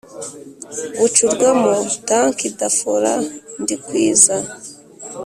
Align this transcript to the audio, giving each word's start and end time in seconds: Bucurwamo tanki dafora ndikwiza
Bucurwamo 0.97 1.73
tanki 2.07 2.47
dafora 2.59 3.13
ndikwiza 3.61 4.35